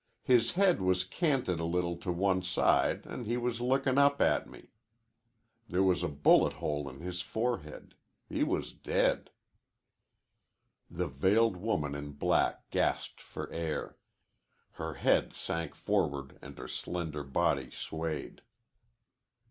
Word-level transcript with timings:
His 0.23 0.53
head 0.53 0.81
was 0.81 1.03
canted 1.03 1.59
a 1.59 1.63
little 1.63 1.95
to 1.97 2.11
one 2.11 2.41
side 2.41 3.05
an' 3.05 3.25
he 3.25 3.37
was 3.37 3.61
lookin' 3.61 3.99
up 3.99 4.19
at 4.19 4.49
me. 4.49 4.71
There 5.69 5.83
was 5.83 6.01
a 6.01 6.07
bullet 6.07 6.53
hole 6.53 6.89
in 6.89 7.01
his 7.01 7.21
forehead. 7.21 7.93
He 8.27 8.43
was 8.43 8.73
dead." 8.73 9.29
The 10.89 11.07
veiled 11.07 11.55
woman 11.57 11.93
in 11.93 12.13
black 12.13 12.67
gasped 12.71 13.21
for 13.21 13.47
air. 13.51 13.95
Her 14.71 14.95
head 14.95 15.33
sank 15.33 15.75
forward 15.75 16.39
and 16.41 16.57
her 16.57 16.67
slender 16.67 17.23
body 17.23 17.69
swayed. 17.69 18.41